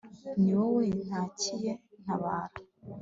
ni 0.41 0.51
wowe 0.59 0.85
ntakiye 1.05 1.71
ntabara 2.01 2.55